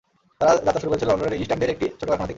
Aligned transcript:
তাঁর 0.41 0.55
যাত্রা 0.65 0.81
শুরু 0.81 0.91
হয়েছিল 0.91 1.07
লন্ডনের 1.11 1.39
ইস্ট 1.41 1.51
অ্যান্ডের 1.51 1.73
একটি 1.73 1.85
ছোট 1.99 2.03
কারখানা 2.07 2.23
থেকে। 2.25 2.29